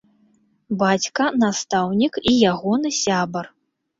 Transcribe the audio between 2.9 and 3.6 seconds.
сябар.